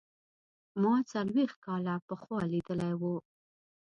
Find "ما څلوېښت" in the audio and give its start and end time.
0.81-1.57